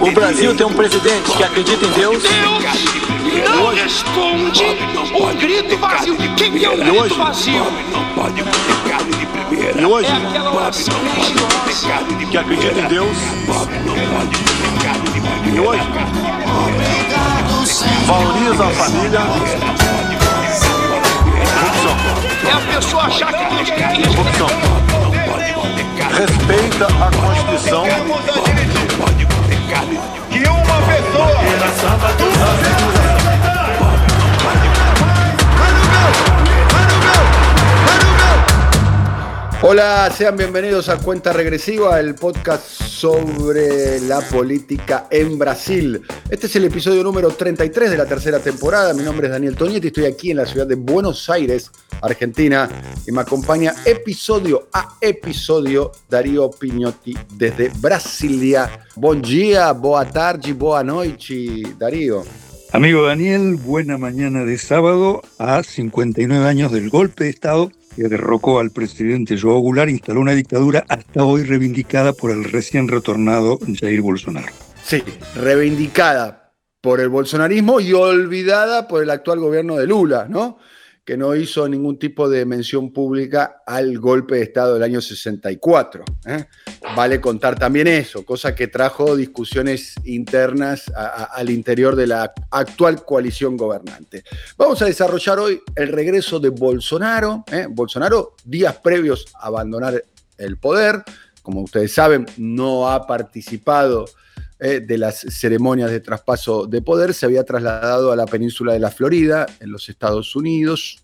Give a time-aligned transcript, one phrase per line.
[0.00, 2.22] O Brasil tem um presidente que acredita em Deus.
[3.54, 4.64] Não responde
[5.14, 6.16] o grito vazio.
[6.36, 7.64] Quem que é o grito vazio?
[7.92, 9.78] Não pode comer carne de primeira.
[9.80, 10.14] E hoje, É
[12.26, 13.16] que acredita em Deus.
[13.46, 15.54] Pobre não pode comer carne de primeira.
[15.54, 15.82] E hoje,
[18.06, 19.20] valoriza a família.
[21.60, 21.96] Corrupção.
[22.48, 24.48] É a pessoa achar que Deus tem que Corrupção.
[26.10, 27.84] Respeita a Constituição.
[29.70, 31.40] Que uma pessoa
[39.62, 46.00] Hola, sean bienvenidos a Cuenta Regresiva, el podcast sobre la política en Brasil.
[46.30, 48.94] Este es el episodio número 33 de la tercera temporada.
[48.94, 52.70] Mi nombre es Daniel Toñetti, estoy aquí en la ciudad de Buenos Aires, Argentina,
[53.06, 58.86] y me acompaña episodio a episodio Darío Piñotti desde Brasilia.
[58.96, 62.24] Buen día, boa tarde, boa noite, Darío.
[62.72, 68.60] Amigo Daniel, buena mañana de sábado a 59 años del golpe de Estado que derrocó
[68.60, 74.00] al presidente João Goulart instaló una dictadura hasta hoy reivindicada por el recién retornado Jair
[74.00, 74.52] Bolsonaro.
[74.82, 75.02] Sí,
[75.36, 80.58] reivindicada por el bolsonarismo y olvidada por el actual gobierno de Lula, ¿no?
[81.10, 86.04] Que no hizo ningún tipo de mención pública al golpe de Estado del año 64.
[86.24, 86.44] ¿eh?
[86.94, 93.56] Vale contar también eso, cosa que trajo discusiones internas al interior de la actual coalición
[93.56, 94.22] gobernante.
[94.56, 97.42] Vamos a desarrollar hoy el regreso de Bolsonaro.
[97.50, 97.66] ¿eh?
[97.68, 100.04] Bolsonaro, días previos a abandonar
[100.38, 101.02] el poder,
[101.42, 104.04] como ustedes saben, no ha participado
[104.60, 108.78] eh, de las ceremonias de traspaso de poder, se había trasladado a la península de
[108.78, 111.02] la Florida, en los Estados Unidos,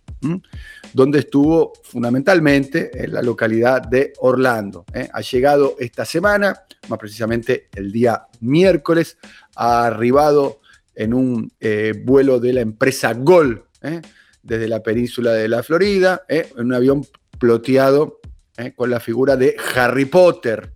[0.92, 4.84] donde estuvo fundamentalmente en la localidad de Orlando.
[4.92, 5.08] ¿eh?
[5.12, 9.16] Ha llegado esta semana, más precisamente el día miércoles,
[9.54, 10.60] ha arribado
[10.94, 13.64] en un eh, vuelo de la empresa Gol,
[14.42, 17.06] desde la península de la Florida, en un avión
[17.38, 18.15] ploteado
[18.58, 18.72] ¿eh?
[18.74, 20.74] con la figura de Harry Potter.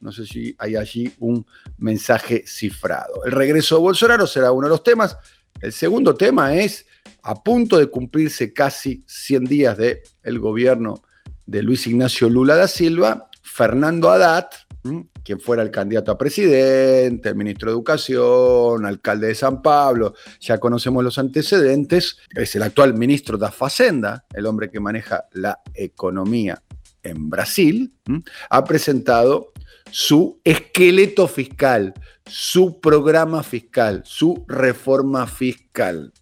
[0.00, 1.44] No sé si hay allí un
[1.78, 3.24] mensaje cifrado.
[3.24, 5.16] El regreso de Bolsonaro será uno de los temas.
[5.60, 6.86] El segundo tema es,
[7.22, 11.02] a punto de cumplirse casi 100 días del el gobierno
[11.46, 14.48] de Luis Ignacio Lula da Silva, Fernando Haddad,
[15.24, 20.58] quien fuera el candidato a presidente, el ministro de Educación, alcalde de San Pablo, ya
[20.58, 26.62] conocemos los antecedentes, es el actual ministro de Facenda, el hombre que maneja la economía
[27.08, 27.94] en Brasil,
[28.50, 29.52] ha presentado
[29.90, 31.94] su esqueleto fiscal,
[32.26, 36.12] su programa fiscal, su reforma fiscal.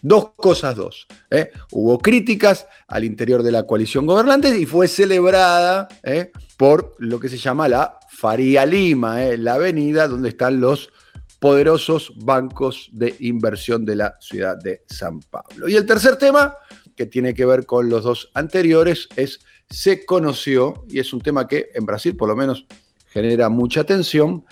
[0.00, 1.06] Dos cosas, dos.
[1.30, 1.52] ¿eh?
[1.70, 6.32] Hubo críticas al interior de la coalición gobernante y fue celebrada ¿eh?
[6.56, 9.36] por lo que se llama la Faría Lima, ¿eh?
[9.36, 10.90] la avenida donde están los
[11.38, 15.68] poderosos bancos de inversión de la ciudad de San Pablo.
[15.68, 16.56] Y el tercer tema,
[16.96, 21.48] que tiene que ver con los dos anteriores, es se conoció, y es un tema
[21.48, 22.66] que en Brasil por lo menos
[23.06, 24.44] genera mucha atención,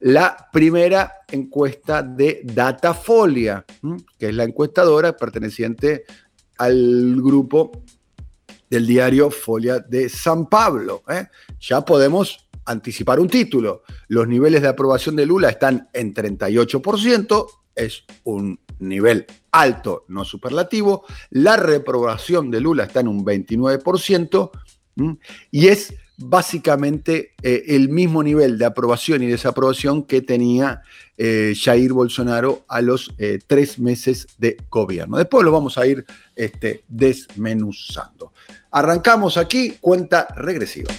[0.00, 3.64] la primera encuesta de Datafolia,
[4.18, 6.04] que es la encuestadora perteneciente
[6.56, 7.70] al grupo
[8.68, 11.02] del diario Folia de San Pablo.
[11.08, 11.26] ¿eh?
[11.60, 13.82] Ya podemos anticipar un título.
[14.08, 21.04] Los niveles de aprobación de Lula están en 38%, es un nivel alto, no superlativo.
[21.30, 24.50] La reprobación de Lula está en un 29%,
[24.96, 25.18] ¿m?
[25.50, 30.82] y es básicamente eh, el mismo nivel de aprobación y desaprobación que tenía
[31.16, 35.16] eh, Jair Bolsonaro a los eh, tres meses de gobierno.
[35.16, 36.04] Después lo vamos a ir
[36.36, 38.32] este, desmenuzando.
[38.70, 40.92] Arrancamos aquí, cuenta regresiva.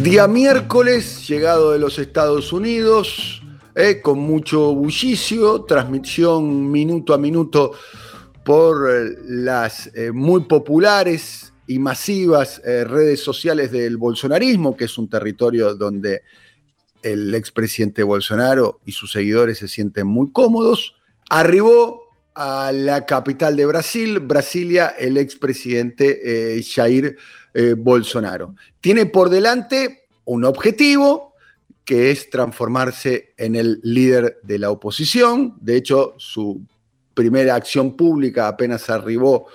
[0.00, 3.41] Día miércoles, llegado de los Estados Unidos,
[3.74, 7.72] eh, con mucho bullicio, transmisión minuto a minuto
[8.44, 15.08] por eh, las eh, muy populares y masivas redes sociales del bolsonarismo, que es un
[15.08, 16.20] territorio donde
[17.02, 20.96] el expresidente Bolsonaro y sus seguidores se sienten muy cómodos.
[21.30, 22.02] Arribó
[22.34, 27.16] a la capital de Brasil, Brasilia, el expresidente Jair
[27.78, 28.54] Bolsonaro.
[28.80, 31.31] Tiene por delante un objetivo
[31.84, 35.56] que es transformarse en el líder de la oposición.
[35.60, 36.64] De hecho, su
[37.14, 39.48] primera acción pública apenas arribó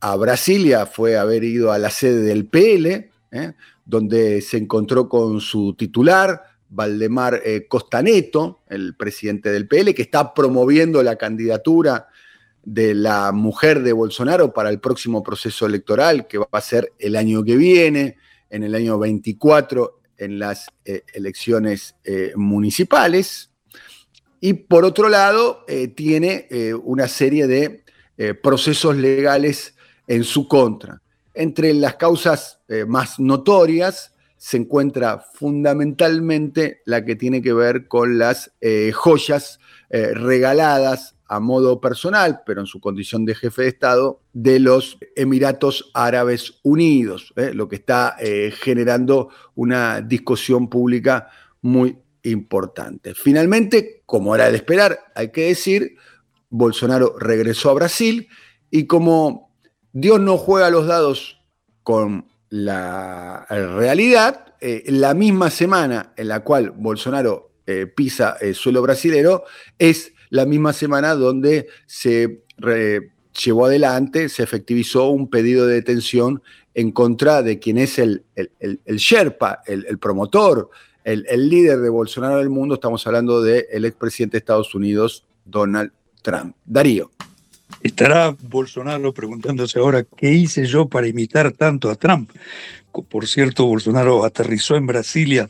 [0.00, 3.52] a Brasilia fue haber ido a la sede del PL, ¿eh?
[3.84, 10.34] donde se encontró con su titular, Valdemar eh, Costaneto, el presidente del PL, que está
[10.34, 12.08] promoviendo la candidatura
[12.62, 17.16] de la mujer de Bolsonaro para el próximo proceso electoral, que va a ser el
[17.16, 18.16] año que viene,
[18.50, 21.94] en el año 24, en las eh, elecciones
[22.34, 23.50] municipales.
[24.40, 25.64] Y por otro lado,
[25.96, 26.48] tiene
[26.84, 27.82] una serie de
[28.42, 29.74] procesos legales
[30.06, 31.00] en su contra.
[31.34, 38.18] Entre las causas eh, más notorias se encuentra fundamentalmente la que tiene que ver con
[38.18, 39.60] las eh, joyas
[39.90, 44.98] eh, regaladas a modo personal, pero en su condición de jefe de Estado, de los
[45.14, 48.16] Emiratos Árabes Unidos, lo que está
[48.60, 51.28] generando una discusión pública
[51.62, 53.14] muy importante.
[53.14, 55.96] Finalmente, como era de esperar, hay que decir,
[56.48, 58.28] Bolsonaro regresó a Brasil
[58.70, 59.54] y como
[59.92, 61.40] Dios no juega los dados
[61.82, 64.54] con la realidad.
[64.60, 69.44] Eh, la misma semana en la cual Bolsonaro eh, pisa el suelo brasilero
[69.78, 72.42] es la misma semana donde se
[73.44, 76.42] llevó adelante, se efectivizó un pedido de detención
[76.74, 80.70] en contra de quien es el, el, Sherpa, el, promotor,
[81.04, 82.74] el, líder de Bolsonaro del mundo.
[82.74, 85.90] Estamos hablando del expresidente de Estados Unidos, Donald
[86.22, 86.54] Trump.
[86.64, 87.10] Darío.
[87.82, 92.30] Estará Bolsonaro preguntándose ahora qué hice yo para imitar tanto a Trump.
[93.08, 95.48] Por cierto, Bolsonaro aterrizó en Brasilia,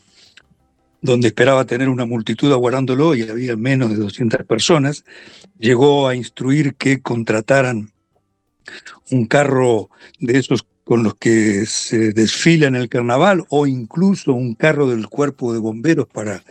[1.06, 5.04] donde esperaba tener una multitud aguardándolo y había menos de 200 personas.
[5.58, 7.92] Llegó a instruir que contrataran
[9.10, 9.88] un carro
[10.18, 15.08] de esos con los que se desfila en el carnaval o incluso un carro del
[15.08, 16.44] cuerpo de bomberos para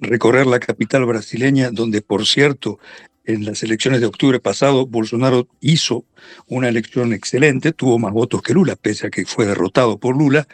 [0.00, 2.78] recorrer la capital brasileña, donde por cierto
[3.24, 6.04] en las elecciones de octubre pasado, Bolsonaro hizo
[6.46, 10.46] una elección excelente, tuvo más votos que Lula, pese a que fue derrotado por Lula,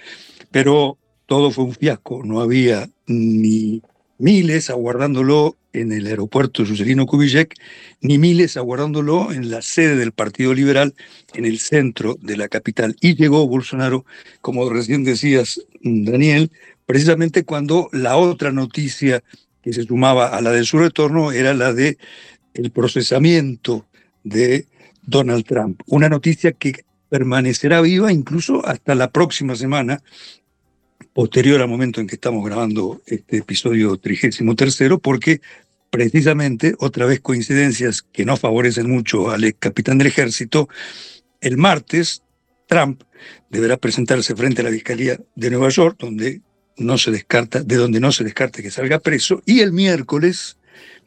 [0.50, 0.98] pero
[1.32, 2.22] todo fue un fiasco.
[2.22, 3.80] No había ni
[4.18, 7.54] miles aguardándolo en el aeropuerto Juscelino Kubitschek,
[8.02, 10.94] ni miles aguardándolo en la sede del Partido Liberal
[11.32, 12.96] en el centro de la capital.
[13.00, 14.04] Y llegó Bolsonaro,
[14.42, 16.50] como recién decías, Daniel,
[16.84, 19.24] precisamente cuando la otra noticia
[19.62, 21.96] que se sumaba a la de su retorno era la de
[22.52, 23.86] el procesamiento
[24.22, 24.66] de
[25.00, 25.80] Donald Trump.
[25.86, 30.02] Una noticia que permanecerá viva incluso hasta la próxima semana,
[31.12, 34.42] posterior al momento en que estamos grabando este episodio 33,
[35.02, 35.40] porque
[35.90, 40.68] precisamente, otra vez coincidencias que no favorecen mucho al ex capitán del ejército,
[41.40, 42.22] el martes
[42.66, 43.02] Trump
[43.50, 46.40] deberá presentarse frente a la Fiscalía de Nueva York, donde
[46.78, 50.56] no se descarta, de donde no se descarta que salga preso, y el miércoles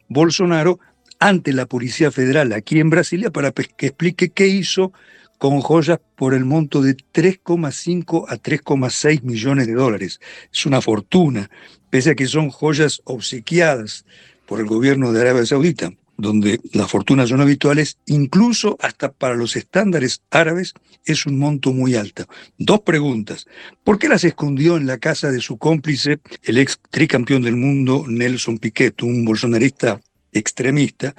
[0.08, 0.78] Bolsonaro
[1.18, 4.92] ante la Policía Federal aquí en Brasilia para que explique qué hizo
[5.38, 10.20] con joyas por el monto de 3,5 a 3,6 millones de dólares.
[10.52, 11.50] Es una fortuna,
[11.90, 14.04] pese a que son joyas obsequiadas
[14.46, 19.56] por el gobierno de Arabia Saudita, donde las fortunas son habituales, incluso hasta para los
[19.56, 20.72] estándares árabes
[21.04, 22.26] es un monto muy alto.
[22.58, 23.46] Dos preguntas.
[23.84, 28.04] ¿Por qué las escondió en la casa de su cómplice, el ex tricampeón del mundo,
[28.08, 30.00] Nelson Piquet, un bolsonarista
[30.32, 31.14] extremista,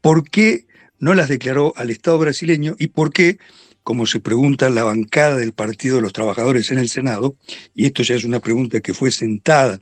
[0.00, 0.66] ¿por qué
[1.02, 3.38] no las declaró al Estado brasileño y por qué,
[3.82, 7.34] como se pregunta la bancada del Partido de los Trabajadores en el Senado,
[7.74, 9.80] y esto ya es una pregunta que fue sentada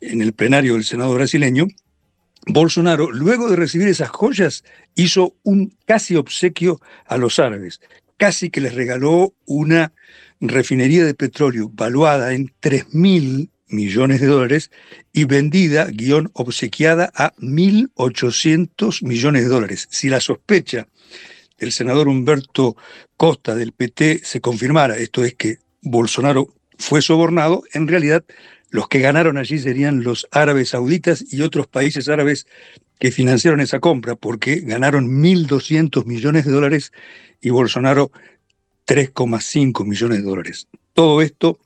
[0.00, 1.66] en el plenario del Senado brasileño,
[2.46, 7.82] Bolsonaro, luego de recibir esas joyas, hizo un casi obsequio a los árabes,
[8.16, 9.92] casi que les regaló una
[10.40, 14.70] refinería de petróleo valuada en 3 mil millones de dólares
[15.12, 19.88] y vendida, guion, obsequiada a 1.800 millones de dólares.
[19.90, 20.88] Si la sospecha
[21.58, 22.76] del senador Humberto
[23.16, 28.24] Costa del PT se confirmara, esto es que Bolsonaro fue sobornado, en realidad
[28.70, 32.46] los que ganaron allí serían los árabes sauditas y otros países árabes
[32.98, 36.92] que financiaron esa compra, porque ganaron 1.200 millones de dólares
[37.40, 38.10] y Bolsonaro
[38.86, 40.66] 3,5 millones de dólares.
[40.92, 41.58] Todo esto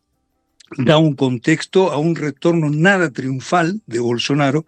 [0.76, 4.66] da un contexto a un retorno nada triunfal de Bolsonaro,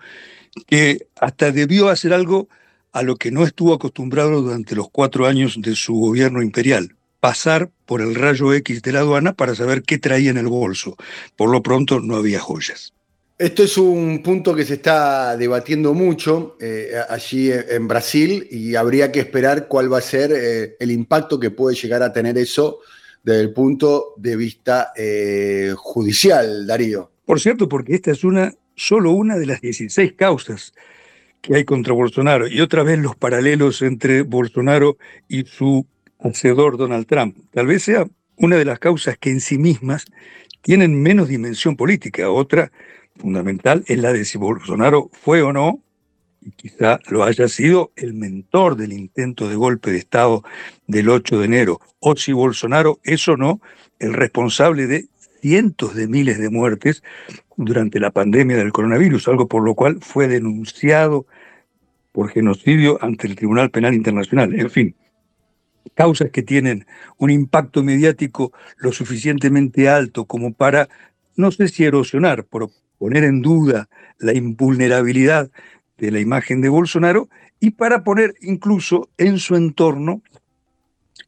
[0.67, 2.49] que hasta debió hacer algo
[2.93, 7.71] a lo que no estuvo acostumbrado durante los cuatro años de su gobierno imperial, pasar
[7.87, 10.97] por el rayo X de la aduana para saber qué traía en el bolso.
[11.37, 12.93] Por lo pronto no había joyas.
[13.39, 19.11] Esto es un punto que se está debatiendo mucho eh, allí en Brasil y habría
[19.11, 22.81] que esperar cuál va a ser eh, el impacto que puede llegar a tener eso
[23.23, 27.11] desde el punto de vista eh, judicial, Darío.
[27.25, 30.73] Por cierto, porque esta es una, solo una de las 16 causas
[31.41, 34.99] que hay contra Bolsonaro y otra vez los paralelos entre Bolsonaro
[35.29, 35.87] y su
[36.19, 37.37] hacedor Donald Trump.
[37.53, 40.07] Tal vez sea una de las causas que en sí mismas
[40.63, 42.31] tienen menos dimensión política.
[42.31, 42.73] Otra
[43.17, 45.83] fundamental es la de si Bolsonaro fue o no,
[46.41, 50.43] y quizá lo haya sido, el mentor del intento de golpe de Estado
[50.87, 53.61] del 8 de enero, o si Bolsonaro es o no
[53.99, 55.09] el responsable de
[55.41, 57.03] cientos de miles de muertes
[57.57, 61.27] durante la pandemia del coronavirus, algo por lo cual fue denunciado
[62.13, 64.59] por genocidio ante el Tribunal Penal Internacional.
[64.59, 64.97] En fin,
[65.95, 66.87] causas que tienen
[67.19, 70.89] un impacto mediático lo suficientemente alto como para,
[71.37, 75.51] no sé si erosionar, pero poner en duda la invulnerabilidad
[76.01, 77.29] de la imagen de Bolsonaro
[77.61, 80.23] y para poner incluso en su entorno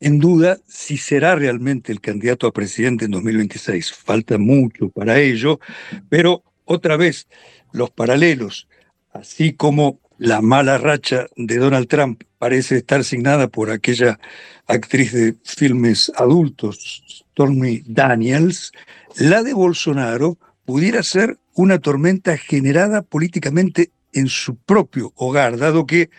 [0.01, 3.93] en duda si será realmente el candidato a presidente en 2026.
[3.93, 5.61] Falta mucho para ello,
[6.09, 7.29] pero otra vez
[7.73, 8.67] los paralelos,
[9.13, 14.19] así como la mala racha de Donald Trump parece estar signada por aquella
[14.67, 18.73] actriz de filmes adultos, Stormy Daniels,
[19.17, 26.11] la de Bolsonaro pudiera ser una tormenta generada políticamente en su propio hogar, dado que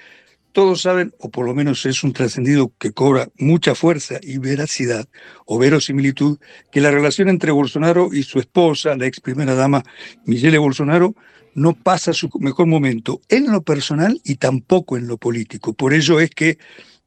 [0.53, 5.09] todos saben, o por lo menos es un trascendido que cobra mucha fuerza y veracidad
[5.45, 6.37] o verosimilitud,
[6.71, 9.83] que la relación entre Bolsonaro y su esposa, la ex primera dama
[10.25, 11.15] Michelle Bolsonaro,
[11.55, 15.73] no pasa su mejor momento en lo personal y tampoco en lo político.
[15.73, 16.57] Por ello es que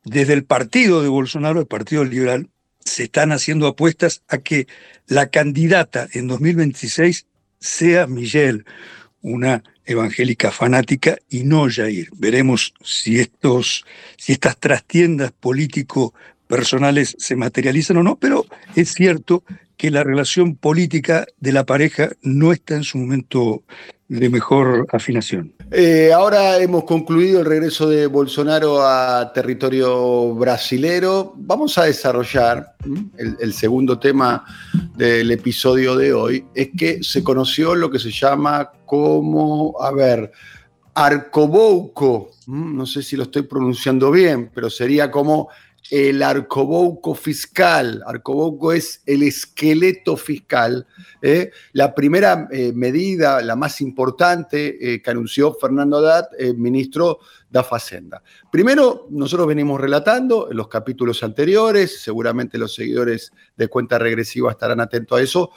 [0.04, 2.48] desde el partido de Bolsonaro, el Partido Liberal,
[2.80, 4.68] se están haciendo apuestas a que
[5.06, 7.26] la candidata en 2026
[7.58, 8.64] sea Michelle,
[9.22, 12.08] una evangélica fanática y no Jair.
[12.16, 13.84] Veremos si, estos,
[14.16, 16.14] si estas trastiendas político
[16.46, 19.42] personales se materializan o no, pero es cierto
[19.76, 23.62] que la relación política de la pareja no está en su momento
[24.08, 25.52] de mejor afinación.
[25.72, 31.34] Eh, ahora hemos concluido el regreso de Bolsonaro a territorio brasilero.
[31.36, 32.76] Vamos a desarrollar
[33.18, 34.44] el, segundo tema
[34.96, 36.44] del episodio de hoy.
[36.54, 40.32] Es que se conoció lo que se llama como, a ver,
[40.94, 42.30] arcobouco.
[42.46, 45.50] No sé si lo estoy pronunciando bien, pero sería como
[45.90, 48.02] el arcobouco fiscal.
[48.06, 50.86] Arcobouco es el esqueleto fiscal.
[51.22, 51.50] ¿eh?
[51.72, 58.22] La primera eh, medida, la más importante eh, que anunció Fernando Haddad, ministro de Facenda.
[58.50, 64.80] Primero, nosotros venimos relatando en los capítulos anteriores, seguramente los seguidores de Cuenta Regresiva estarán
[64.80, 65.50] atentos a eso,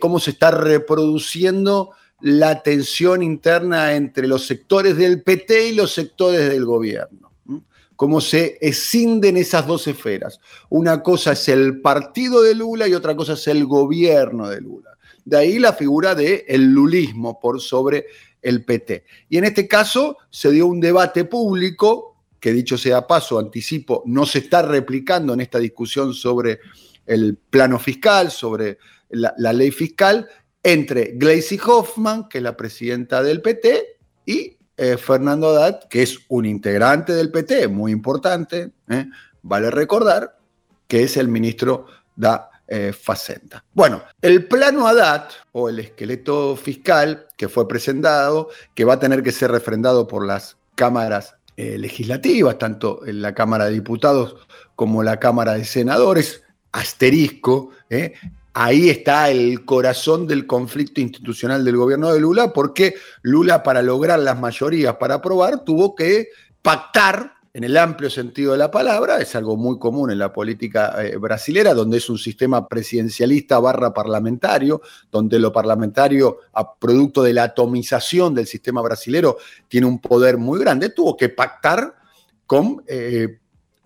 [0.00, 1.90] cómo se está reproduciendo
[2.24, 7.24] la tensión interna entre los sectores del PT y los sectores del gobierno
[7.96, 10.40] cómo se escinden esas dos esferas.
[10.68, 14.90] Una cosa es el partido de Lula y otra cosa es el gobierno de Lula.
[15.24, 18.06] De ahí la figura del el lulismo por sobre
[18.42, 19.04] el PT.
[19.28, 24.26] Y en este caso se dio un debate público, que dicho sea paso, anticipo, no
[24.26, 26.58] se está replicando en esta discusión sobre
[27.06, 28.78] el plano fiscal, sobre
[29.10, 30.28] la, la ley fiscal,
[30.64, 36.18] entre Gleisi Hoffman, que es la presidenta del PT, y eh, Fernando Haddad, que es
[36.28, 39.06] un integrante del PT, muy importante, ¿eh?
[39.42, 40.38] vale recordar
[40.88, 41.86] que es el ministro
[42.66, 43.62] eh, Facenda.
[43.74, 49.22] Bueno, el plano Haddad, o el esqueleto fiscal que fue presentado, que va a tener
[49.22, 54.34] que ser refrendado por las cámaras legislativas, tanto en la Cámara de Diputados
[54.74, 56.42] como la Cámara de Senadores,
[56.72, 57.70] asterisco,
[58.56, 64.20] Ahí está el corazón del conflicto institucional del gobierno de Lula, porque Lula para lograr
[64.20, 66.28] las mayorías para aprobar tuvo que
[66.62, 71.04] pactar en el amplio sentido de la palabra, es algo muy común en la política
[71.04, 76.38] eh, brasilera, donde es un sistema presidencialista barra parlamentario, donde lo parlamentario,
[76.80, 79.36] producto de la atomización del sistema brasilero,
[79.68, 81.94] tiene un poder muy grande, tuvo que pactar
[82.46, 83.38] con eh,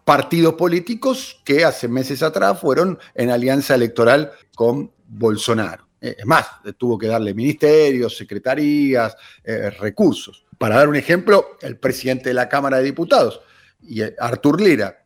[0.08, 5.86] partidos políticos que hace meses atrás fueron en alianza electoral con Bolsonaro.
[6.00, 6.46] Eh, es más,
[6.78, 10.46] tuvo que darle ministerios, secretarías, eh, recursos.
[10.56, 13.42] Para dar un ejemplo, el presidente de la Cámara de Diputados,
[13.82, 15.04] y eh, Artur Lira,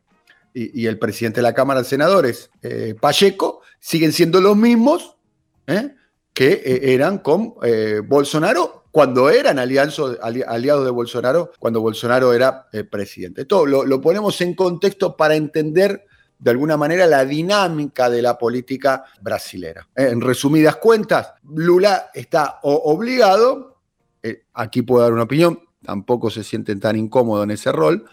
[0.54, 2.50] y, el presidente de la Cámara de Senadores,
[3.00, 5.16] Pacheco, siguen siendo los mismos
[6.32, 7.54] que eran con
[8.04, 13.46] Bolsonaro cuando eran aliados de Bolsonaro, cuando Bolsonaro era eh, presidente.
[13.46, 16.04] Todo lo, ponemos en contexto para entender
[16.38, 19.88] de alguna manera la dinámica de la política brasilera.
[19.96, 23.78] Eh, en resumidas cuentas, Lula está obligado,
[24.22, 28.04] eh, aquí puedo dar una opinión, tampoco se sienten tan incómodos en ese rol,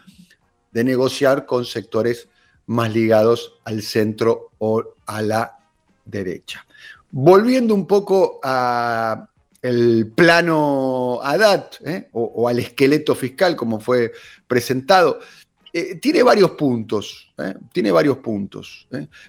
[0.71, 2.29] de negociar con sectores
[2.67, 5.59] más ligados al centro o a la
[6.05, 6.65] derecha.
[7.11, 9.28] Volviendo un poco a
[9.61, 12.09] el plano ADAT ¿eh?
[12.13, 14.13] o, al esqueleto fiscal como fue
[14.47, 15.19] presentado,
[15.71, 17.53] eh, tiene varios puntos, ¿eh?
[17.71, 18.87] tiene varios puntos,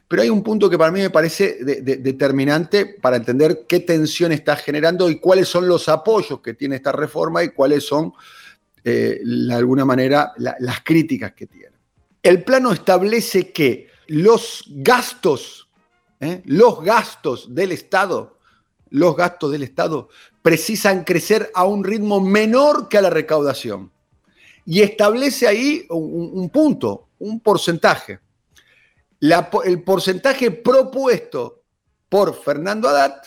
[0.08, 4.56] pero hay un punto que para mí me parece determinante para entender qué tensión está
[4.56, 8.14] generando y cuáles son los apoyos que tiene esta reforma y cuáles son,
[8.82, 11.76] de alguna manera, las críticas que tiene.
[12.22, 15.68] El plano establece que los gastos,
[16.44, 18.39] los gastos del Estado,
[18.90, 20.08] los gastos del Estado
[20.42, 23.92] precisan crecer a un ritmo menor que a la recaudación.
[24.66, 28.20] Y establece ahí un, punto, un porcentaje.
[29.20, 31.62] el porcentaje propuesto
[32.08, 33.22] por Fernando Haddad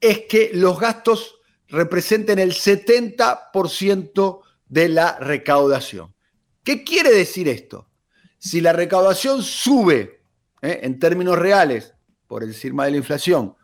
[0.00, 6.14] es que los gastos representen el 70% de la recaudación.
[6.62, 7.88] ¿Qué quiere decir esto?
[8.38, 10.22] Si la recaudación sube
[10.62, 10.80] ¿eh?
[10.82, 11.94] en términos reales
[12.26, 13.56] por encima de la inflación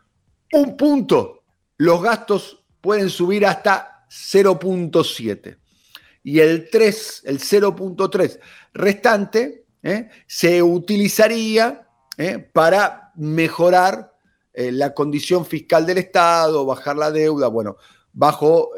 [0.51, 1.43] un punto,
[1.77, 5.57] los gastos pueden subir hasta 0.7.
[6.23, 8.39] Y el 3, el 0.3
[8.73, 10.09] restante, ¿eh?
[10.27, 12.37] se utilizaría ¿eh?
[12.37, 14.13] para mejorar
[14.53, 17.77] eh, la condición fiscal del Estado, bajar la deuda, bueno,
[18.13, 18.71] bajo,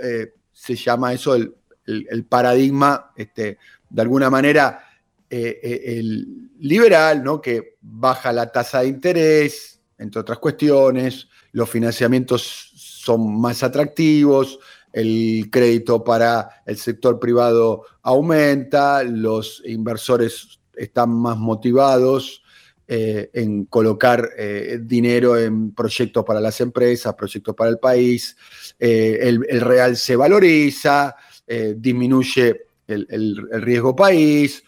[0.52, 3.58] se llama eso el, paradigma, este,
[3.90, 4.86] de alguna manera,
[5.30, 7.42] el liberal, ¿no?
[7.42, 14.60] que baja la tasa de interés, entre otras cuestiones, los financiamientos son más atractivos,
[14.92, 22.44] el crédito para el sector privado aumenta, los inversores están más motivados
[22.88, 28.36] eh, en colocar eh, dinero en proyectos para las empresas, proyectos para el país,
[28.78, 31.16] eh, el, real se valoriza,
[31.76, 34.64] disminuye el, riesgo país,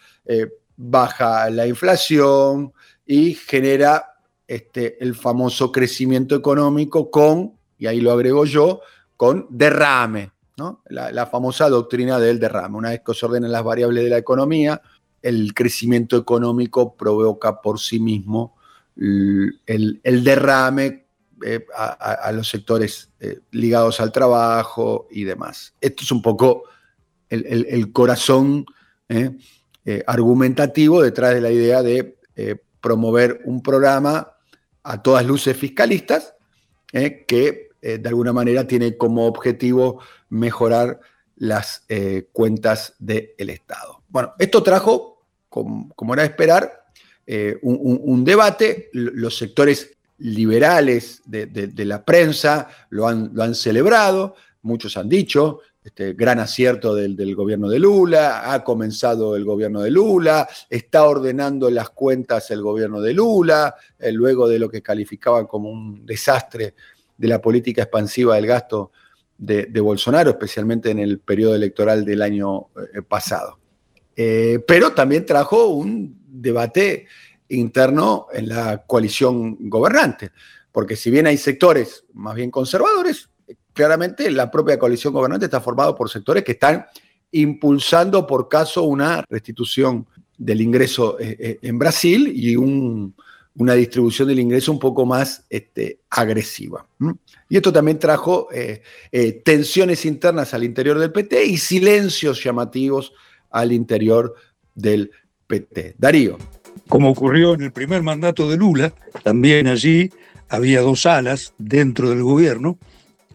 [0.76, 2.72] baja la inflación
[3.04, 4.15] y genera
[4.48, 8.80] este, el famoso crecimiento económico con, y ahí lo agrego yo,
[9.16, 10.82] con derrame, ¿no?
[10.88, 12.76] la, famosa doctrina del derrame.
[12.76, 14.80] Una vez que se ordenan las variables de la economía,
[15.22, 18.54] el crecimiento económico provoca por sí mismo
[18.96, 21.06] el, derrame
[21.44, 25.74] eh, a, los sectores eh, ligados al trabajo y demás.
[25.80, 26.64] Esto es un poco
[27.28, 28.64] el, corazón
[29.08, 29.36] eh,
[30.06, 32.16] argumentativo detrás de la idea de
[32.80, 34.35] promover un programa
[34.86, 36.34] a todas luces fiscalistas,
[36.92, 41.00] eh, que eh, de alguna manera tiene como objetivo mejorar
[41.34, 44.02] las eh, cuentas del Estado.
[44.08, 46.84] Bueno, esto trajo, como, era de esperar,
[47.62, 48.88] un, debate.
[48.92, 56.14] Los sectores liberales de, la prensa lo han, lo han celebrado, muchos han dicho, este,
[56.14, 61.90] gran acierto del, gobierno de Lula, ha comenzado el gobierno de Lula, está ordenando las
[61.90, 66.74] cuentas el gobierno de Lula, eh, luego de lo que calificaban como un desastre
[67.16, 68.90] de la política expansiva del gasto
[69.38, 73.60] de, Bolsonaro, especialmente en el periodo electoral del año eh, pasado.
[74.16, 77.06] Eh, pero también trajo un debate
[77.48, 80.32] interno en la coalición gobernante,
[80.72, 83.28] porque si bien hay sectores más bien conservadores,
[83.76, 86.86] claramente la propia coalición gobernante está formada por sectores que están
[87.30, 90.06] impulsando por caso una restitución
[90.38, 96.00] del ingreso eh, eh, en Brasil y una distribución del ingreso un poco más este,
[96.08, 96.86] agresiva.
[97.50, 98.82] Y esto también trajo eh,
[99.44, 103.12] tensiones internas al interior del PT y silencios llamativos
[103.50, 104.34] al interior
[104.74, 105.10] del
[105.46, 105.96] PT.
[105.98, 106.38] Darío.
[106.88, 110.10] Como ocurrió en el primer mandato de Lula, también allí
[110.48, 112.78] había dos alas dentro del gobierno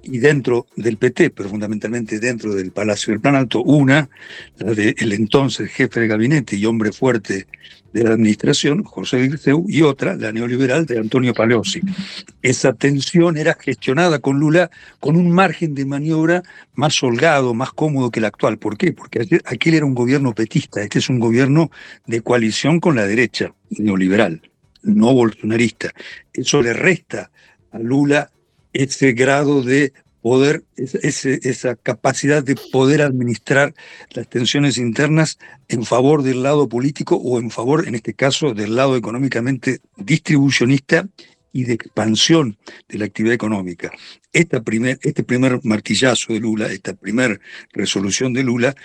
[0.04, 4.10] y dentro del PT, pero fundamentalmente dentro del Palacio del Plan Alto, una,
[4.58, 7.48] la del entonces jefe de gabinete y hombre fuerte
[7.94, 11.82] de la administración, José Dirceu, y otra, la neoliberal de Antonio Paleosi.
[12.42, 18.10] Esa tensión era gestionada con Lula con un margen de maniobra más holgado, más cómodo
[18.10, 18.58] que el actual.
[18.58, 18.94] ¿Por qué?
[18.94, 21.70] Porque aquel era un gobierno petista, este es un gobierno
[22.08, 24.42] de coalición con la derecha, neoliberal,
[24.84, 25.92] no bolsonarista.
[26.34, 27.30] Eso le resta
[27.72, 28.32] a Lula
[28.74, 33.74] ese grado de poder, esa capacidad de poder administrar
[34.12, 38.76] las tensiones internas en favor del lado político o en favor, en este caso, del
[38.76, 41.08] lado económicamente distribucionista
[41.54, 42.58] y de expansión
[42.88, 43.92] de la actividad económica.
[44.32, 47.40] Esta primer, este primer martillazo de Lula, esta primera
[47.74, 48.76] resolución de Lula,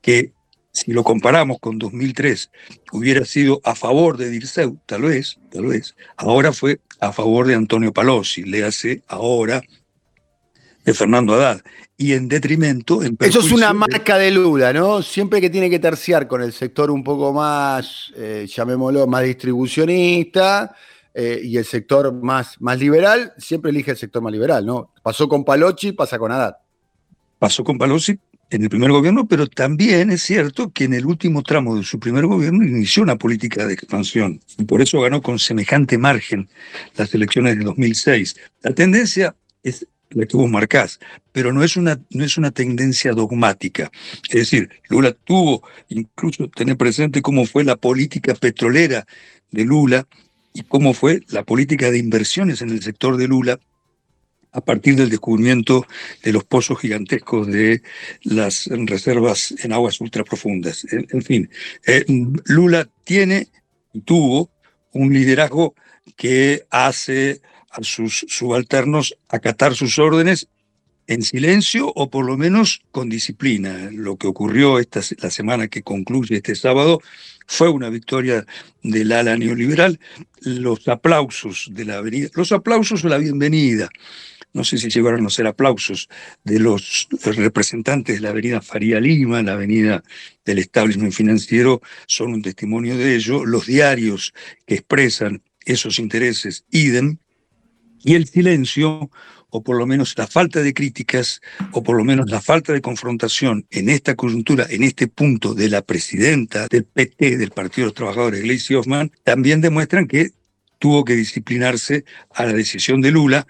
[0.00, 0.32] que
[0.72, 2.50] si lo comparamos con 2003,
[2.92, 7.56] hubiera sido a favor de Dirceu, tal vez, tal vez, ahora fue a favor de
[7.56, 9.60] Antonio Palossi, le hace ahora
[10.84, 11.60] de Fernando Haddad.
[11.96, 13.02] Y en detrimento...
[13.02, 15.02] Eso es una marca de Lula, ¿no?
[15.02, 20.76] Siempre que tiene que terciar con el sector un poco más, eh, llamémoslo, más distribucionista,
[21.12, 24.92] eh, y el sector más, más liberal siempre elige el sector más liberal, ¿no?
[25.02, 26.54] Pasó con Palocci, pasa con Haddad.
[27.40, 28.16] Pasó con Palocci
[28.52, 31.98] en el primer gobierno, pero también es cierto que en el último tramo de su
[31.98, 36.48] primer gobierno inició una política de expansión y por eso ganó con semejante margen
[36.96, 38.36] las elecciones de 2006.
[38.62, 41.00] La tendencia es la que vos marcás,
[41.32, 43.90] pero no es una, no es una tendencia dogmática.
[44.28, 49.06] Es decir, Lula tuvo incluso tener presente cómo fue la política petrolera
[49.50, 50.06] de Lula
[50.52, 53.58] y cómo fue la política de inversiones en el sector de Lula
[54.52, 55.86] a partir del descubrimiento
[56.22, 57.82] de los pozos gigantescos de
[58.22, 60.84] las reservas en aguas ultraprofundas.
[60.92, 61.50] En, en fin,
[61.86, 62.04] eh,
[62.44, 63.48] Lula tiene
[63.92, 64.50] y tuvo
[64.92, 65.74] un liderazgo
[66.16, 70.48] que hace a sus subalternos acatar sus órdenes
[71.06, 73.90] en silencio o por lo menos con disciplina.
[73.90, 77.00] Lo que ocurrió esta, la semana que concluye este sábado
[77.46, 78.46] fue una victoria
[78.82, 79.98] del ala neoliberal.
[80.40, 83.90] Los aplausos de la avenida, los aplausos o la bienvenida
[84.52, 86.08] no sé si llegaron a ser aplausos
[86.44, 90.02] de los representantes de la avenida Faría Lima, la avenida
[90.44, 93.44] del establishment financiero, son un testimonio de ello.
[93.44, 94.34] Los diarios
[94.66, 97.18] que expresan esos intereses, idem,
[98.04, 99.10] y el silencio,
[99.50, 101.40] o por lo menos la falta de críticas,
[101.72, 105.68] o por lo menos la falta de confrontación en esta coyuntura, en este punto de
[105.68, 110.32] la presidenta del PT, del Partido de los Trabajadores, Gleisi Hoffman, también demuestran que
[110.78, 113.46] tuvo que disciplinarse a la decisión de Lula,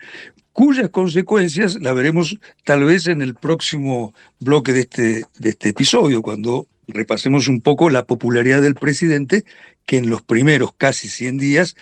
[0.53, 6.23] cuyas consecuencias la veremos tal vez en el próximo bloque de este, de este episodio,
[6.23, 9.45] cuando repasemos un poco la popularidad del presidente,
[9.87, 11.77] que en los primeros casi 100 días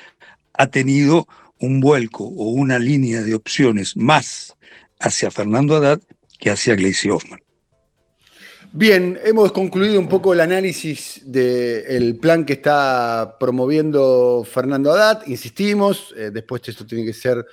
[0.54, 1.26] ha tenido
[1.59, 4.56] un vuelco o una línea de opciones más
[4.98, 6.00] hacia Fernando Haddad
[6.38, 7.40] que hacia Gleisi Hoffman.
[8.72, 15.26] Bien, hemos concluido un poco el análisis del plan que está promoviendo Fernando Haddad.
[15.26, 17.44] Insistimos, eh, después esto tiene que ser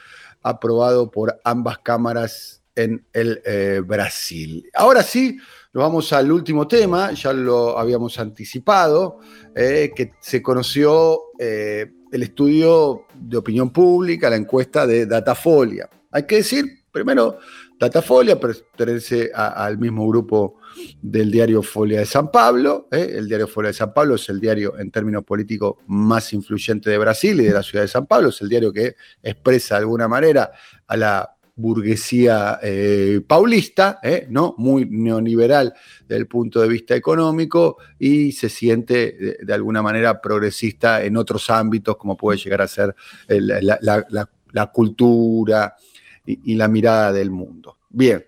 [0.49, 4.69] aprobado por ambas cámaras en el eh, Brasil.
[4.73, 5.37] Ahora sí,
[5.73, 9.19] nos vamos al último tema, ya lo habíamos anticipado,
[9.55, 15.89] eh, que se conoció eh, el estudio de opinión pública, la encuesta de Datafolia.
[16.11, 17.39] Hay que decir, primero,
[17.79, 20.57] Datafolia pertenece al mismo grupo
[21.01, 22.87] del diario Folia de San Pablo.
[22.91, 23.13] ¿eh?
[23.17, 26.97] El diario Folia de San Pablo es el diario en términos políticos más influyente de
[26.97, 28.29] Brasil y de la ciudad de San Pablo.
[28.29, 30.51] Es el diario que expresa de alguna manera
[30.87, 34.27] a la burguesía eh, paulista, ¿eh?
[34.29, 34.53] ¿no?
[34.59, 41.03] muy neoliberal desde el punto de vista económico y se siente de, alguna manera progresista
[41.03, 42.95] en otros ámbitos como puede llegar a ser
[43.27, 45.75] la, cultura
[46.23, 47.79] y, y la mirada del mundo.
[47.89, 48.23] Bien,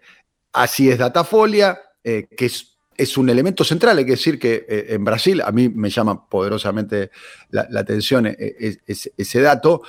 [0.52, 3.98] así es Datafolia, eh, que es, es, un elemento central.
[3.98, 7.12] Hay que decir que eh, en Brasil, a mí me llama poderosamente
[7.50, 9.82] la, atención eh, ese dato,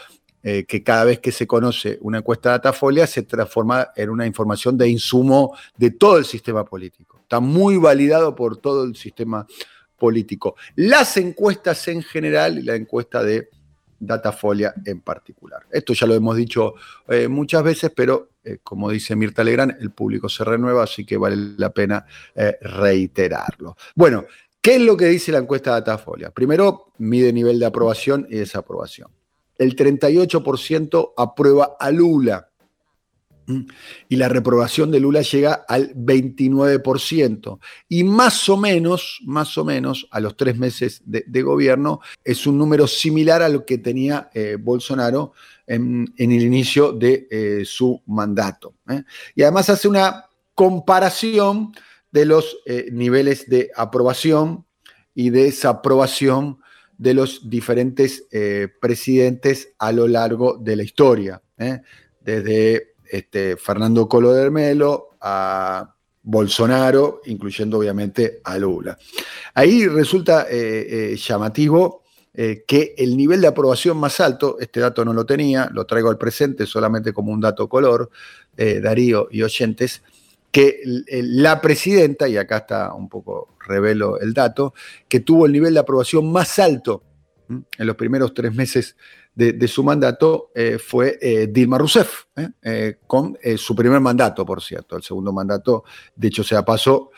[0.42, 4.78] que cada vez que se conoce una encuesta de Datafolia se transforma en una información
[4.78, 7.18] de insumo de todo el sistema político.
[7.20, 9.46] Está muy validado por todo el sistema
[9.98, 10.56] político.
[10.76, 13.50] Las encuestas en general la encuesta de
[14.00, 15.66] Datafolia en particular.
[15.70, 16.74] Esto ya lo hemos dicho
[17.28, 21.36] muchas veces, pero eh, como dice Mirta Legrand, el público se renueva, así que vale
[21.56, 23.76] la pena eh, reiterarlo.
[23.94, 24.24] Bueno,
[24.60, 26.30] ¿qué es lo que dice la encuesta Datafolia?
[26.30, 29.10] Primero, mide nivel de aprobación y desaprobación.
[29.58, 32.49] El 38% aprueba a Lula
[34.08, 37.58] y la reprobación de Lula llega al 29%.
[37.88, 42.58] Y más o menos, más o menos, a los tres meses de, gobierno, es un
[42.58, 45.32] número similar a lo que tenía eh, Bolsonaro
[45.66, 48.74] en, el inicio de eh, su mandato.
[48.88, 49.02] ¿eh?
[49.34, 51.72] Y además hace una comparación
[52.12, 52.58] de los
[52.90, 54.66] niveles de aprobación
[55.14, 56.58] y desaprobación
[56.98, 58.26] de los diferentes
[58.80, 61.40] presidentes a lo largo de la historia.
[62.20, 68.98] Desde este, Fernando Colo de Melo, a Bolsonaro, incluyendo obviamente a Lula.
[69.54, 75.04] Ahí resulta eh, eh, llamativo eh, que el nivel de aprobación más alto, este dato
[75.04, 78.10] no lo tenía, lo traigo al presente solamente como un dato color,
[78.56, 80.02] Darío y oyentes,
[80.52, 84.74] que la presidenta, y acá está un poco revelo el dato,
[85.08, 87.02] que tuvo el nivel de aprobación más alto
[87.48, 88.96] en los primeros tres meses
[89.34, 92.98] de, su mandato eh, fue eh, Dilma Rousseff, ¿eh?
[93.06, 94.96] con su primer mandato, por cierto.
[94.96, 97.10] El segundo mandato, de hecho, se pasó,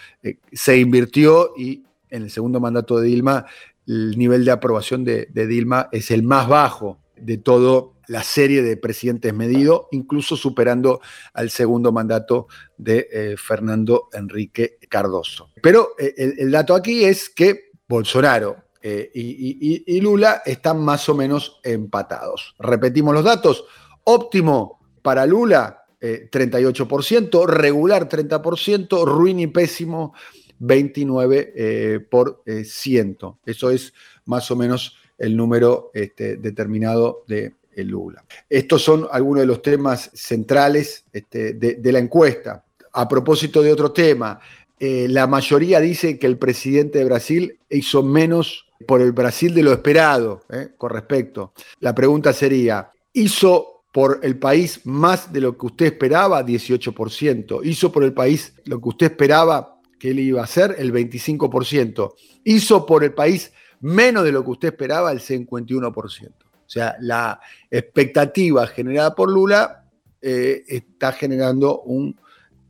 [0.53, 3.47] se invirtió y en el segundo mandato de Dilma
[3.87, 8.77] el nivel de aprobación de, Dilma es el más bajo de toda la serie de
[8.77, 11.01] presidentes medidos, incluso superando
[11.35, 12.47] al segundo mandato
[12.77, 15.51] de Fernando Enrique Cardoso.
[15.63, 22.57] Pero el dato aquí es que Bolsonaro eh, y, Lula están más o menos empatados.
[22.59, 23.65] Repetimos los datos.
[24.05, 30.15] Óptimo para Lula, 38%, regular 30%, ruin y pésimo
[30.59, 33.37] 29%.
[33.47, 38.25] Eso es más o menos el número este, determinado de Lula.
[38.49, 42.65] Estos son algunos de los temas centrales este, de, la encuesta.
[42.93, 44.41] A propósito de otro tema,
[44.79, 49.63] eh, la mayoría dice que el presidente de Brasil hizo menos por el Brasil de
[49.63, 51.53] lo esperado, eh, con respecto.
[51.81, 56.45] La pregunta sería, ¿hizo por el país más de lo que usted esperaba?
[56.45, 57.61] 18%.
[57.65, 60.77] ¿Hizo por el país lo que usted esperaba que él iba a hacer?
[60.79, 62.15] El 25%.
[62.45, 65.13] ¿Hizo por el país menos de lo que usted esperaba?
[65.13, 66.33] El 51%.
[66.63, 67.39] O sea, la
[67.71, 69.85] expectativa generada por Lula
[70.23, 72.19] eh, está generando un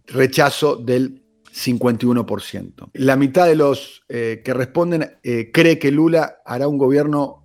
[0.07, 1.22] rechazo del
[1.53, 2.91] 51%.
[2.95, 7.41] La mitad de los eh, que responden eh, cree que Lula hará un gobierno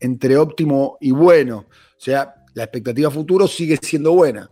[0.00, 1.66] entre óptimo y bueno.
[1.70, 4.50] O sea, la expectativa futuro sigue siendo buena,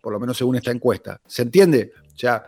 [0.00, 1.20] por lo menos según esta encuesta.
[1.26, 1.92] ¿Se entiende?
[2.14, 2.46] O sea,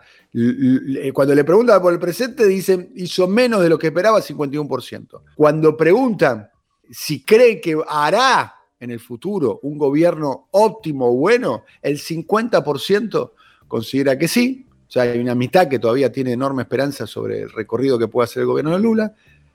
[1.13, 5.21] cuando le preguntan por el presente, dicen hizo menos de lo que esperaba, 51%.
[5.35, 6.49] Cuando preguntan
[6.91, 13.31] si cree que hará en el futuro un gobierno óptimo o bueno, el 50%
[13.67, 14.67] considera que sí.
[14.91, 18.25] O sea, hay una mitad que todavía tiene enorme esperanza sobre el recorrido que puede
[18.25, 19.13] hacer el gobierno de Lula.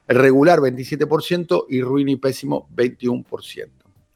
[0.08, 3.68] El regular 27% y ruin y pésimo 21%.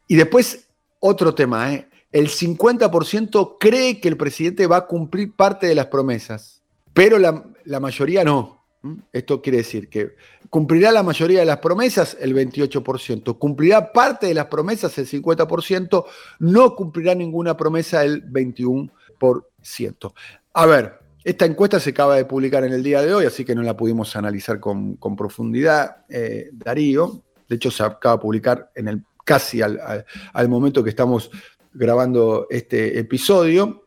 [0.09, 0.67] Y después
[0.99, 1.87] otro tema, ¿eh?
[2.11, 6.63] el 50% cree que el presidente va a cumplir parte de las promesas,
[6.95, 7.45] pero la,
[7.81, 8.65] mayoría no.
[9.13, 10.15] Esto quiere decir que
[10.49, 16.07] cumplirá la mayoría de las promesas, el 28%, cumplirá parte de las promesas, el 50%,
[16.39, 20.13] no cumplirá ninguna promesa, el 21%.
[20.55, 23.55] A ver, esta encuesta se acaba de publicar en el día de hoy, así que
[23.55, 27.23] no la pudimos analizar con, profundidad, eh, Darío.
[27.49, 31.31] De hecho, se acaba de publicar en el, casi al, momento que estamos
[31.75, 33.87] grabando este episodio.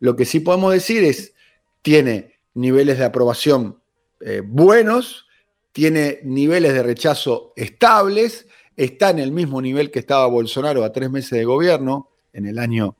[0.00, 1.32] Lo que sí podemos decir es,
[1.80, 3.80] tiene niveles de aprobación
[4.20, 5.26] eh, buenos,
[5.72, 11.10] tiene niveles de rechazo estables, está en el mismo nivel que estaba Bolsonaro a tres
[11.10, 12.96] meses de gobierno en el año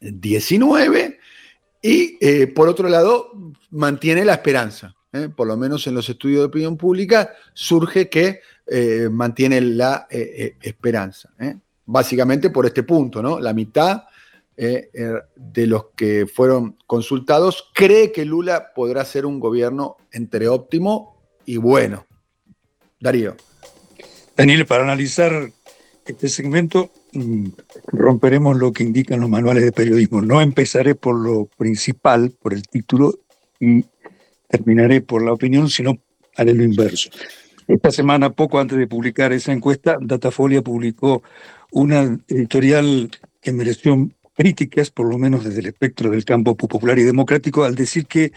[0.00, 1.13] 19
[1.84, 3.30] y eh, por otro lado
[3.70, 4.96] mantiene la esperanza.
[5.12, 5.28] ¿eh?
[5.28, 8.40] Por lo menos en los estudios de opinión pública surge que
[9.10, 11.28] mantiene la esperanza.
[11.84, 13.38] Básicamente por este punto, ¿no?
[13.38, 14.04] La mitad
[14.56, 20.46] eh, eh, de los que fueron consultados cree que Lula podrá ser un gobierno entre
[20.46, 22.06] óptimo y bueno.
[23.00, 23.34] Darío.
[24.36, 25.50] Daniel, para analizar
[26.06, 27.46] este segmento mm,
[27.86, 30.22] romperemos lo que indican los manuales de periodismo.
[30.22, 33.14] No empezaré por lo principal, por el título,
[33.60, 33.84] y
[34.48, 35.98] terminaré por la opinión, sino
[36.36, 37.10] haré lo inverso.
[37.66, 41.22] Esta semana, poco antes de publicar esa encuesta, Datafolia publicó
[41.72, 47.04] una editorial que mereció críticas, por lo menos desde el espectro del campo popular y
[47.04, 48.32] democrático, al decir que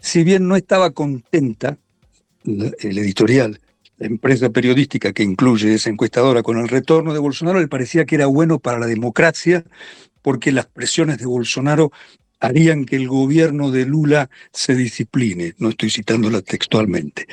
[0.00, 1.78] si bien no estaba contenta
[2.44, 3.60] el editorial,
[4.02, 8.26] empresa periodística que incluye esa encuestadora con el retorno de Bolsonaro, le parecía que era
[8.26, 9.64] bueno para la democracia
[10.22, 11.90] porque las presiones de Bolsonaro
[12.40, 15.54] harían que el gobierno de Lula se discipline.
[15.58, 17.26] No estoy citándola textualmente.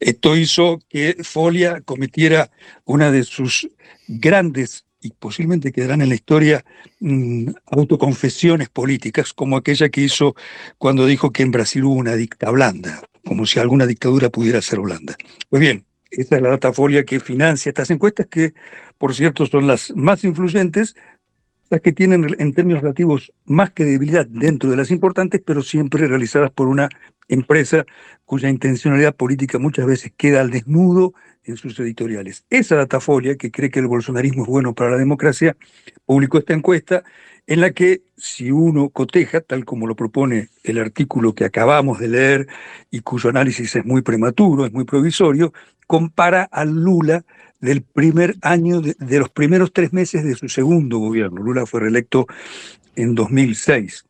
[0.00, 2.50] Esto hizo que Folia cometiera
[2.84, 3.68] una de sus
[4.08, 6.64] grandes y posiblemente quedarán en la historia
[6.98, 10.34] mm, autoconfesiones políticas, como aquella que hizo
[10.78, 14.80] cuando dijo que en Brasil hubo una dicta blanda, como si alguna dictadura pudiera ser
[14.80, 15.16] blanda.
[15.48, 15.84] Pues bien,
[16.20, 18.54] esta es la datafolia que financia estas encuestas, que
[18.98, 20.96] por cierto son las más influyentes,
[21.68, 26.06] las que tienen en términos relativos más que debilidad dentro de las importantes, pero siempre
[26.06, 26.88] realizadas por una
[27.28, 27.84] empresa
[28.24, 32.44] cuya intencionalidad política muchas veces queda al desnudo en sus editoriales.
[32.50, 35.56] Esa datafolia, que cree que el bolsonarismo es bueno para la democracia,
[36.04, 37.04] publicó esta encuesta
[37.46, 42.08] en la que si uno coteja, tal como lo propone el artículo que acabamos de
[42.08, 42.48] leer
[42.90, 45.52] y cuyo análisis es muy prematuro, es muy provisorio,
[45.86, 47.24] compara al Lula
[47.60, 51.42] del primer año, de, de los primeros tres meses de su segundo gobierno.
[51.42, 52.26] Lula fue reelecto
[52.94, 54.04] en 2006.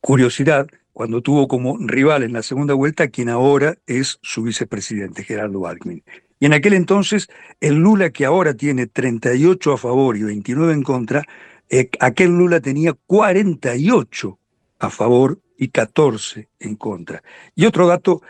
[0.00, 5.66] Curiosidad, cuando tuvo como rival en la segunda vuelta quien ahora es su vicepresidente, Gerardo
[5.66, 6.02] Alckmin.
[6.38, 7.28] Y en aquel entonces,
[7.60, 11.24] el Lula que ahora tiene 38 a favor y 29 en contra,
[11.68, 14.38] eh, aquel Lula tenía 48
[14.78, 17.22] a favor y 14 en contra.
[17.54, 18.22] Y otro dato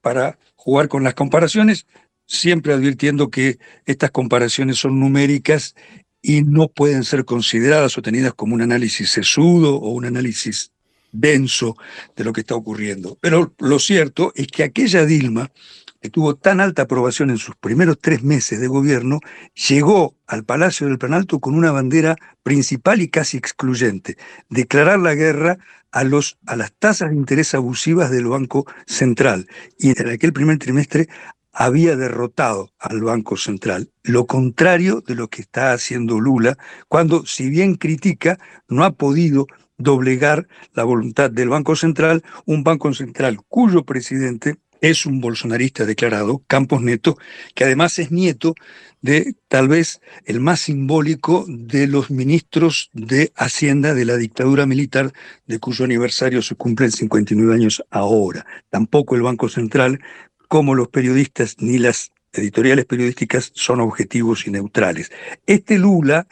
[0.00, 1.86] para jugar con las comparaciones,
[2.26, 5.74] siempre advirtiendo que estas comparaciones son numéricas
[6.20, 10.70] y no pueden ser consideradas o tenidas como un análisis sesudo o un análisis
[11.12, 11.76] denso
[12.14, 13.16] de lo que está ocurriendo.
[13.22, 15.50] Pero lo cierto es que aquella Dilma
[16.00, 19.20] que tuvo tan alta aprobación en sus primeros tres meses de gobierno,
[19.68, 24.16] llegó al Palacio del Planalto con una bandera principal y casi excluyente,
[24.48, 25.58] declarar la guerra
[25.92, 29.46] a, a las tasas de interés abusivas del Banco Central.
[29.78, 31.08] Y en aquel primer trimestre
[31.52, 36.56] había derrotado al Banco Central, lo contrario de lo que está haciendo Lula,
[36.88, 42.92] cuando, si bien critica, no ha podido doblegar la voluntad del Banco Central, un Banco
[42.94, 47.18] Central cuyo presidente es un bolsonarista declarado, Campos Neto,
[47.54, 48.54] que además es nieto
[49.02, 55.12] de tal vez el más simbólico de los ministros de Hacienda de la dictadura militar,
[55.46, 58.46] de cuyo aniversario se cumplen 59 años ahora.
[58.68, 60.00] Tampoco el Banco Central,
[60.48, 65.10] como los periodistas ni las editoriales periodísticas, son objetivos y neutrales.
[65.46, 66.26] Este Lula,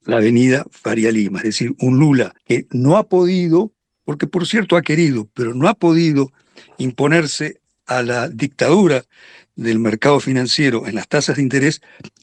[0.07, 3.73] la avenida Faria Lima, es decir, un Lula que no ha podido,
[4.05, 6.31] porque por cierto ha querido, pero no ha podido
[6.77, 9.03] imponerse a la dictadura
[9.55, 11.81] del mercado financiero en las tasas de interés,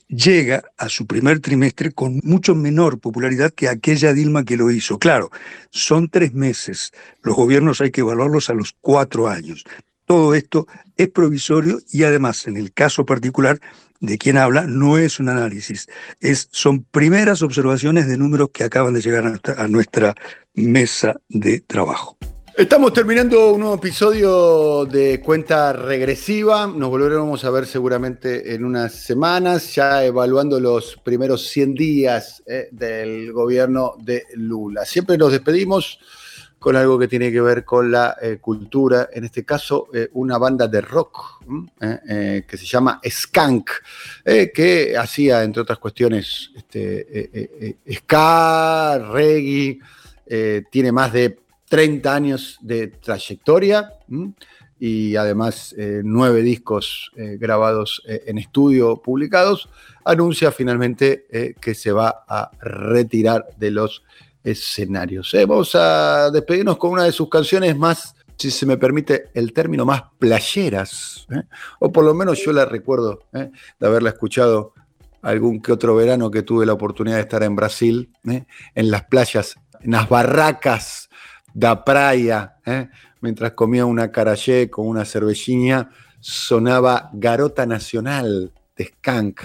[0.09, 4.99] llega a su primer trimestre con mucho menor popularidad que aquella Dilma que lo hizo.
[4.99, 5.31] Claro,
[5.71, 6.93] son tres meses,
[7.23, 9.65] los gobiernos hay que evaluarlos a los cuatro años.
[10.07, 10.67] Todo esto
[10.97, 13.61] es provisorio y además, en el caso particular,
[14.07, 15.87] de quien habla no es un análisis,
[16.21, 20.15] es, son primeras observaciones de números que acaban de llegar a nuestra,
[20.55, 22.17] mesa de trabajo.
[22.57, 26.69] Estamos terminando un nuevo episodio de cuenta regresiva.
[26.69, 32.69] Nos volveremos a ver seguramente en unas semanas, ya evaluando los primeros 100 días eh,
[32.71, 34.85] del gobierno de Lula.
[34.85, 35.99] Siempre nos despedimos
[36.65, 40.39] con algo que tiene que ver con la eh, cultura, en este caso eh, una
[40.39, 41.45] banda de rock
[41.79, 43.71] eh, que se llama Skank,
[44.25, 49.79] que hacía, entre otras cuestiones, este, ska, reggae,
[50.71, 53.93] tiene más de 30 años de trayectoria
[54.81, 59.69] y además nueve discos grabados en estudio publicados,
[60.03, 61.27] anuncia finalmente
[61.61, 64.03] que se va a retirar de los
[64.45, 65.33] escenarios.
[65.35, 69.53] Eh, vamos a despedirnos con una de sus canciones más, si se me permite el
[69.55, 71.27] término, más playeras.
[71.31, 71.43] ¿eh?
[71.81, 73.51] O por lo menos yo la recuerdo ¿eh?
[73.81, 74.75] de haberla escuchado
[75.23, 79.57] algún que otro verano que tuve la oportunidad de estar en Brasil, en las playas,
[79.81, 81.09] en las barracas
[81.55, 82.57] da praia,
[83.23, 85.89] mientras comía una carayé con una cervecina,
[86.21, 89.41] sonaba Garota Nacional de Skank.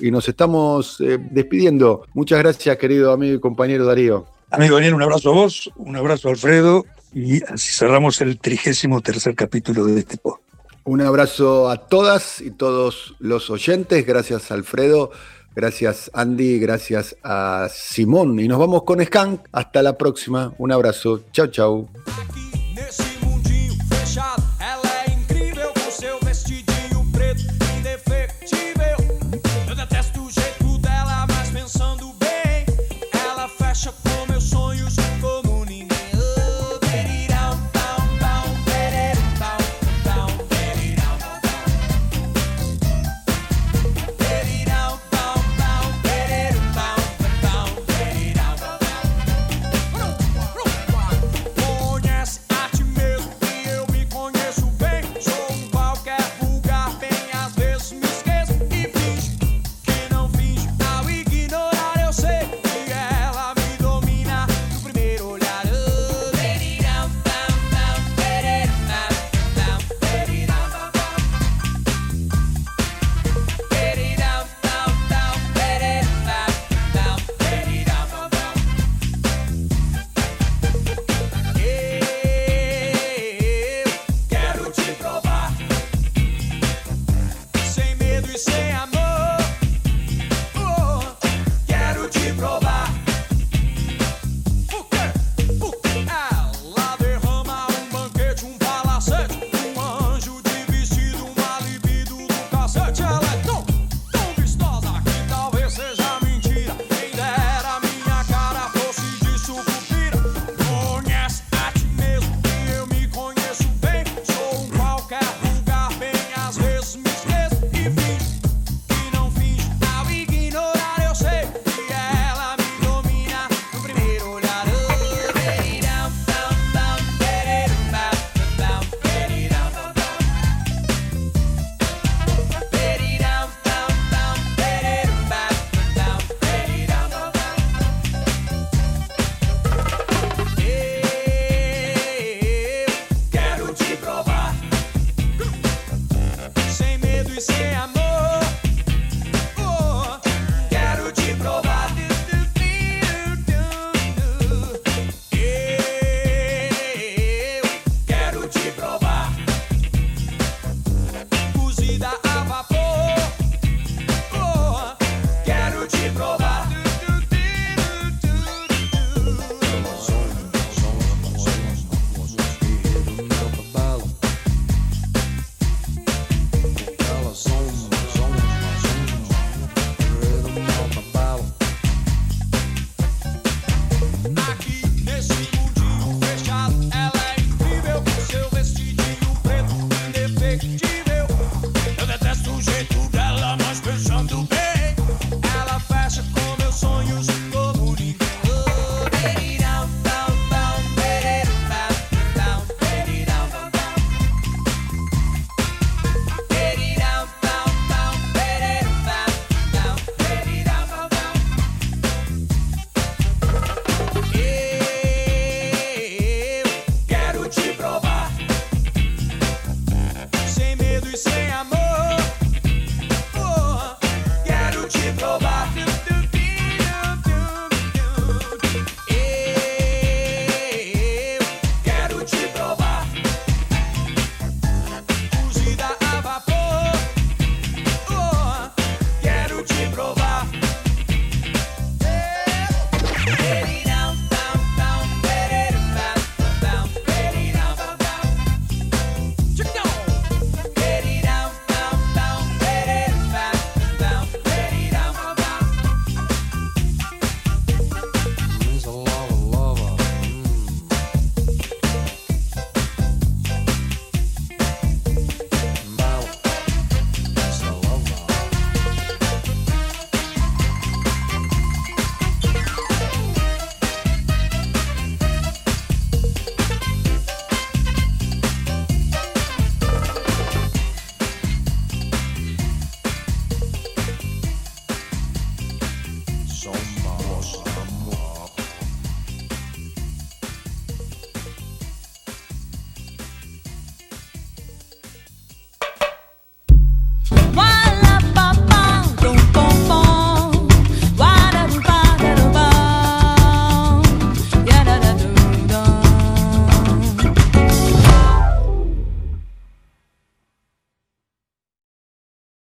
[0.00, 0.96] Y nos estamos
[1.30, 2.06] despidiendo.
[2.14, 4.37] Muchas gracias, querido amigo y compañero Darío.
[4.50, 9.02] Amigo Daniel, un abrazo a vos, un abrazo a Alfredo y así cerramos el trigésimo
[9.02, 10.42] tercer capítulo de este podcast.
[10.84, 14.06] Un abrazo a todas y todos los oyentes.
[14.06, 15.10] Gracias Alfredo,
[15.54, 18.40] gracias Andy, gracias a Simón.
[18.40, 19.42] Y nos vamos con Skank.
[19.52, 20.54] Hasta la próxima.
[20.56, 21.20] Un abrazo.
[21.30, 21.88] Chau, chau.